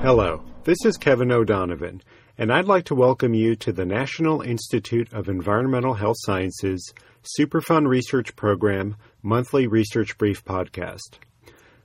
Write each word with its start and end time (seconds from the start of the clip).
Hello, 0.00 0.44
this 0.62 0.78
is 0.84 0.96
Kevin 0.96 1.32
O'Donovan, 1.32 2.00
and 2.38 2.52
I'd 2.52 2.66
like 2.66 2.84
to 2.84 2.94
welcome 2.94 3.34
you 3.34 3.56
to 3.56 3.72
the 3.72 3.84
National 3.84 4.42
Institute 4.42 5.12
of 5.12 5.28
Environmental 5.28 5.94
Health 5.94 6.18
Sciences 6.20 6.94
Superfund 7.36 7.88
Research 7.88 8.36
Program 8.36 8.94
Monthly 9.22 9.66
Research 9.66 10.16
Brief 10.16 10.44
podcast. 10.44 11.18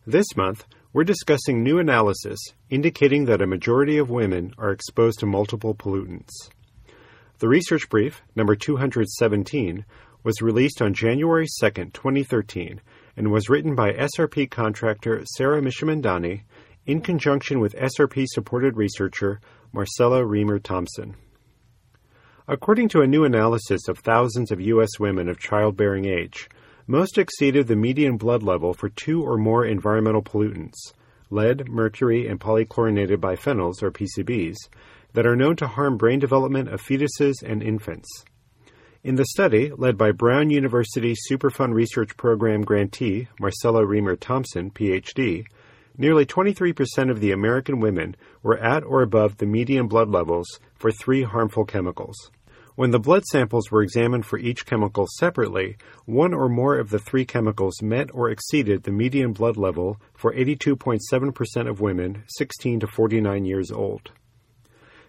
This 0.05 0.27
month, 0.37 0.67
we're 0.93 1.03
discussing 1.03 1.63
new 1.63 1.79
analysis 1.79 2.37
indicating 2.69 3.25
that 3.25 3.41
a 3.41 3.47
majority 3.47 3.97
of 3.97 4.11
women 4.11 4.53
are 4.59 4.69
exposed 4.69 5.17
to 5.21 5.25
multiple 5.25 5.73
pollutants. 5.73 6.51
The 7.39 7.47
research 7.47 7.89
brief, 7.89 8.21
number 8.35 8.55
217, 8.55 9.85
was 10.23 10.39
released 10.39 10.83
on 10.83 10.93
January 10.93 11.47
2, 11.59 11.71
2013, 11.71 12.79
and 13.17 13.31
was 13.31 13.49
written 13.49 13.73
by 13.73 13.91
SRP 13.91 14.51
contractor 14.51 15.23
Sarah 15.35 15.63
Mishamandani 15.63 16.43
in 16.85 17.01
conjunction 17.01 17.59
with 17.59 17.75
SRP 17.75 18.25
supported 18.27 18.77
researcher 18.77 19.39
Marcella 19.71 20.21
Remer 20.21 20.61
Thompson. 20.61 21.15
According 22.47 22.89
to 22.89 23.01
a 23.01 23.07
new 23.07 23.23
analysis 23.23 23.87
of 23.87 23.99
thousands 23.99 24.51
of 24.51 24.59
U.S. 24.59 24.99
women 24.99 25.29
of 25.29 25.39
childbearing 25.39 26.05
age, 26.05 26.49
most 26.85 27.17
exceeded 27.17 27.67
the 27.67 27.75
median 27.75 28.17
blood 28.17 28.43
level 28.43 28.73
for 28.73 28.89
two 28.89 29.23
or 29.23 29.37
more 29.37 29.65
environmental 29.65 30.21
pollutants, 30.21 30.91
lead, 31.29 31.69
mercury, 31.69 32.27
and 32.27 32.39
polychlorinated 32.39 33.17
biphenyls, 33.17 33.81
or 33.81 33.91
PCBs, 33.91 34.55
that 35.13 35.25
are 35.25 35.37
known 35.37 35.55
to 35.55 35.67
harm 35.67 35.95
brain 35.95 36.19
development 36.19 36.67
of 36.67 36.81
fetuses 36.81 37.35
and 37.41 37.63
infants. 37.63 38.25
In 39.03 39.15
the 39.15 39.25
study, 39.25 39.71
led 39.75 39.97
by 39.97 40.11
Brown 40.11 40.49
University 40.49 41.15
Superfund 41.29 41.73
Research 41.73 42.15
Program 42.17 42.61
grantee 42.61 43.27
Marcella 43.39 43.85
Remer 43.85 44.19
Thompson, 44.19 44.71
PhD, 44.71 45.45
nearly 45.97 46.25
23% 46.25 47.09
of 47.09 47.19
the 47.19 47.31
American 47.31 47.79
women 47.79 48.15
were 48.41 48.57
at 48.57 48.83
or 48.83 49.01
above 49.01 49.37
the 49.37 49.45
median 49.45 49.87
blood 49.87 50.09
levels 50.09 50.59
for 50.75 50.91
three 50.91 51.23
harmful 51.23 51.65
chemicals. 51.65 52.31
When 52.75 52.89
the 52.89 52.99
blood 52.99 53.23
samples 53.25 53.69
were 53.69 53.83
examined 53.83 54.25
for 54.25 54.39
each 54.39 54.65
chemical 54.65 55.05
separately, 55.19 55.77
one 56.05 56.33
or 56.33 56.49
more 56.49 56.79
of 56.79 56.89
the 56.89 56.97
three 56.97 57.23
chemicals 57.23 57.83
met 57.83 58.09
or 58.13 58.31
exceeded 58.31 58.81
the 58.81 58.91
median 58.91 59.31
blood 59.31 59.57
level 59.57 60.01
for 60.15 60.33
82.7% 60.33 61.69
of 61.69 61.81
women 61.81 62.23
16 62.35 62.79
to 62.79 62.87
49 62.87 63.45
years 63.45 63.71
old. 63.71 64.11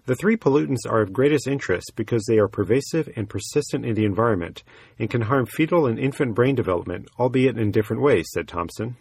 The 0.04 0.14
three 0.14 0.36
pollutants 0.36 0.86
are 0.86 1.00
of 1.00 1.14
greatest 1.14 1.48
interest 1.48 1.92
because 1.96 2.26
they 2.26 2.38
are 2.38 2.48
pervasive 2.48 3.08
and 3.16 3.26
persistent 3.26 3.86
in 3.86 3.94
the 3.94 4.04
environment 4.04 4.62
and 4.98 5.08
can 5.08 5.22
harm 5.22 5.46
fetal 5.46 5.86
and 5.86 5.98
infant 5.98 6.34
brain 6.34 6.54
development, 6.54 7.08
albeit 7.18 7.56
in 7.56 7.70
different 7.70 8.02
ways, 8.02 8.26
said 8.34 8.46
Thompson. 8.46 8.96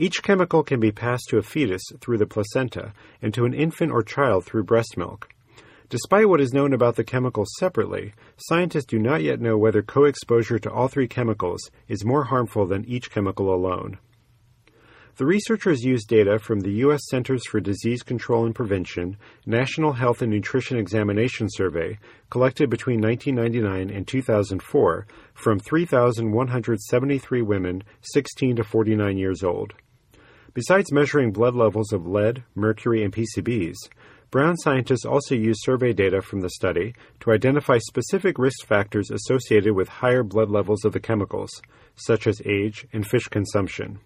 Each 0.00 0.22
chemical 0.22 0.62
can 0.62 0.78
be 0.78 0.92
passed 0.92 1.24
to 1.30 1.38
a 1.38 1.42
fetus 1.42 1.82
through 2.00 2.18
the 2.18 2.26
placenta 2.26 2.92
and 3.20 3.34
to 3.34 3.44
an 3.44 3.52
infant 3.52 3.90
or 3.90 4.04
child 4.04 4.44
through 4.44 4.62
breast 4.62 4.96
milk. 4.96 5.28
Despite 5.88 6.28
what 6.28 6.40
is 6.40 6.52
known 6.52 6.72
about 6.72 6.94
the 6.94 7.02
chemicals 7.02 7.48
separately, 7.58 8.14
scientists 8.36 8.84
do 8.84 9.00
not 9.00 9.24
yet 9.24 9.40
know 9.40 9.58
whether 9.58 9.82
co 9.82 10.04
exposure 10.04 10.60
to 10.60 10.70
all 10.70 10.86
three 10.86 11.08
chemicals 11.08 11.68
is 11.88 12.04
more 12.04 12.22
harmful 12.24 12.64
than 12.64 12.84
each 12.84 13.10
chemical 13.10 13.52
alone. 13.52 13.98
The 15.16 15.26
researchers 15.26 15.82
used 15.82 16.06
data 16.06 16.38
from 16.38 16.60
the 16.60 16.70
U.S. 16.74 17.00
Centers 17.10 17.44
for 17.48 17.58
Disease 17.58 18.04
Control 18.04 18.46
and 18.46 18.54
Prevention 18.54 19.16
National 19.46 19.94
Health 19.94 20.22
and 20.22 20.30
Nutrition 20.30 20.78
Examination 20.78 21.48
Survey 21.50 21.98
collected 22.30 22.70
between 22.70 23.00
1999 23.00 23.90
and 23.90 24.06
2004 24.06 25.06
from 25.34 25.58
3,173 25.58 27.42
women 27.42 27.82
16 28.02 28.54
to 28.54 28.62
49 28.62 29.18
years 29.18 29.42
old. 29.42 29.74
Besides 30.54 30.92
measuring 30.92 31.32
blood 31.32 31.54
levels 31.54 31.92
of 31.92 32.06
lead, 32.06 32.44
mercury, 32.54 33.04
and 33.04 33.12
PCBs, 33.12 33.76
Brown 34.30 34.58
scientists 34.58 35.06
also 35.06 35.34
used 35.34 35.60
survey 35.62 35.94
data 35.94 36.20
from 36.20 36.40
the 36.40 36.50
study 36.50 36.94
to 37.20 37.32
identify 37.32 37.78
specific 37.78 38.38
risk 38.38 38.66
factors 38.66 39.10
associated 39.10 39.72
with 39.74 39.88
higher 39.88 40.22
blood 40.22 40.50
levels 40.50 40.84
of 40.84 40.92
the 40.92 41.00
chemicals, 41.00 41.50
such 41.94 42.26
as 42.26 42.42
age 42.44 42.86
and 42.92 43.06
fish 43.06 43.26
consumption. 43.28 44.00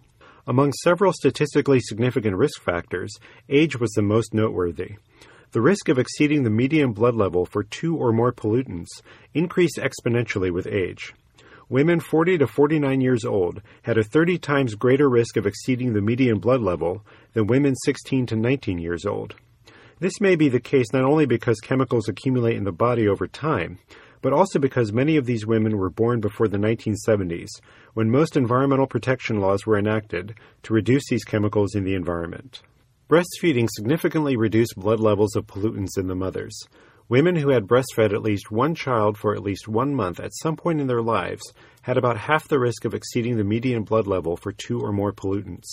Among 0.47 0.73
several 0.85 1.13
statistically 1.13 1.81
significant 1.81 2.37
risk 2.37 2.63
factors, 2.63 3.13
age 3.49 3.81
was 3.81 3.91
the 3.93 4.03
most 4.03 4.33
noteworthy. 4.33 4.93
The 5.51 5.61
risk 5.61 5.89
of 5.89 5.99
exceeding 5.99 6.45
the 6.45 6.51
median 6.51 6.93
blood 6.93 7.17
level 7.17 7.45
for 7.45 7.65
two 7.65 7.97
or 7.97 8.13
more 8.13 8.33
pollutants 8.33 9.03
increased 9.35 9.81
exponentially 9.83 10.53
with 10.53 10.69
age. 10.69 11.15
Women 11.73 12.01
40 12.01 12.37
to 12.37 12.47
49 12.47 13.01
years 13.01 13.25
old 13.25 13.63
had 13.81 13.97
a 13.97 14.05
30 14.05 14.37
times 14.37 14.75
greater 14.75 15.09
risk 15.09 15.39
of 15.39 15.47
exceeding 15.47 15.95
the 15.95 16.03
median 16.03 16.39
blood 16.39 16.61
level 16.61 17.03
than 17.33 17.47
women 17.47 17.75
16 17.75 18.27
to 18.27 18.37
19 18.37 18.77
years 18.77 19.07
old. 19.07 19.37
This 19.99 20.21
may 20.21 20.37
be 20.37 20.51
the 20.51 20.61
case 20.61 20.93
not 20.93 21.05
only 21.05 21.25
because 21.25 21.61
chemicals 21.61 22.11
accumulate 22.11 22.59
in 22.59 22.65
the 22.65 22.73
body 22.73 23.09
over 23.09 23.27
time, 23.27 23.79
but 24.21 24.35
also 24.35 24.59
because 24.59 24.93
many 24.93 25.17
of 25.17 25.25
these 25.25 25.47
women 25.47 25.79
were 25.79 25.89
born 25.89 26.21
before 26.21 26.47
the 26.47 26.59
1970s, 26.59 27.49
when 27.95 28.11
most 28.11 28.37
environmental 28.37 28.87
protection 28.87 29.41
laws 29.41 29.65
were 29.65 29.79
enacted 29.79 30.35
to 30.65 30.75
reduce 30.75 31.05
these 31.09 31.25
chemicals 31.25 31.75
in 31.75 31.85
the 31.85 31.95
environment. 31.95 32.61
Breastfeeding 33.09 33.69
significantly 33.71 34.37
reduced 34.37 34.77
blood 34.77 35.01
levels 35.01 35.35
of 35.35 35.47
pollutants 35.47 35.97
in 35.97 36.07
the 36.07 36.15
mothers. 36.15 36.67
Women 37.13 37.37
who 37.37 37.51
had 37.51 37.67
breastfed 37.67 38.15
at 38.15 38.23
least 38.23 38.51
one 38.51 38.75
child 38.75 39.19
for 39.19 39.35
at 39.35 39.43
least 39.43 39.69
one 39.69 39.95
month 39.95 40.19
at 40.19 40.35
some 40.41 40.57
point 40.57 40.81
in 40.81 40.87
their 40.87 41.03
lives 41.03 41.43
had 41.83 41.99
about 41.99 42.17
half 42.17 42.49
the 42.49 42.59
risk 42.59 42.87
of 42.87 42.95
exceeding 42.95 43.37
the 43.37 43.45
median 43.45 43.83
blood 43.83 44.07
level 44.07 44.35
for 44.35 44.51
two 44.51 44.81
or 44.81 44.93
more 44.93 45.13
pollutants. 45.13 45.69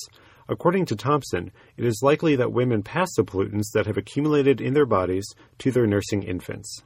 According 0.50 0.88
to 0.88 0.98
Thompson, 0.98 1.54
it 1.78 1.86
is 1.86 2.02
likely 2.04 2.36
that 2.36 2.52
women 2.52 2.84
pass 2.84 3.08
the 3.16 3.24
pollutants 3.24 3.72
that 3.74 3.86
have 3.86 3.96
accumulated 3.96 4.60
in 4.60 4.74
their 4.74 4.86
bodies 4.86 5.26
to 5.60 5.72
their 5.72 5.88
nursing 5.88 6.24
infants. 6.24 6.84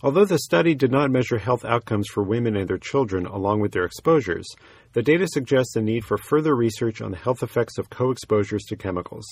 Although 0.00 0.26
the 0.26 0.38
study 0.38 0.76
did 0.76 0.92
not 0.92 1.10
measure 1.10 1.38
health 1.38 1.64
outcomes 1.64 2.06
for 2.06 2.22
women 2.22 2.54
and 2.54 2.68
their 2.68 2.78
children 2.78 3.26
along 3.26 3.58
with 3.58 3.72
their 3.72 3.84
exposures, 3.84 4.46
the 4.92 5.02
data 5.02 5.26
suggests 5.26 5.74
a 5.74 5.80
need 5.80 6.04
for 6.04 6.18
further 6.18 6.54
research 6.54 7.02
on 7.02 7.10
the 7.10 7.16
health 7.16 7.42
effects 7.42 7.78
of 7.78 7.90
co 7.90 8.12
exposures 8.12 8.62
to 8.68 8.76
chemicals. 8.76 9.26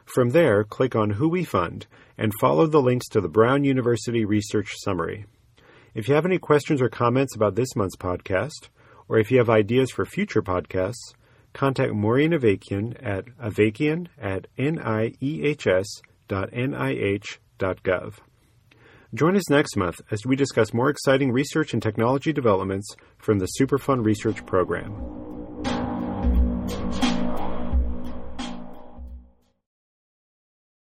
From 0.06 0.30
there, 0.32 0.64
click 0.66 0.94
on 0.94 1.12
Who 1.12 1.30
We 1.30 1.46
Fund 1.46 1.88
and 2.18 2.34
follow 2.42 2.68
the 2.68 2.82
links 2.82 3.08
to 3.10 3.22
the 3.22 3.30
Brown 3.30 3.64
University 3.64 4.26
Research 4.26 4.74
Summary. 4.84 5.26
If 5.94 6.08
you 6.08 6.16
have 6.16 6.26
any 6.26 6.38
questions 6.38 6.82
or 6.82 6.90
comments 6.90 7.36
about 7.36 7.56
this 7.56 7.76
month's 7.76 7.98
podcast, 7.98 8.70
or 9.08 9.18
if 9.18 9.32
you 9.32 9.38
have 9.40 9.50
ideas 9.50 9.92
for 9.92 10.06
future 10.06 10.42
podcasts, 10.42 11.16
contact 11.54 11.94
Maureen 11.94 12.32
Avakian 12.32 12.96
at 13.06 13.26
avakian 13.38 14.08
at 14.18 14.48
niehs.gov 14.58 16.02
nih.gov. 16.32 18.14
Join 19.14 19.36
us 19.36 19.50
next 19.50 19.76
month 19.76 20.00
as 20.10 20.26
we 20.26 20.38
discuss 20.38 20.74
more 20.74 20.90
exciting 20.90 21.32
research 21.34 21.74
and 21.74 21.84
technology 21.84 22.32
developments 22.32 22.96
from 23.18 23.40
the 23.40 23.48
Superfund 23.60 24.06
Research 24.06 24.46
Program. 24.46 24.94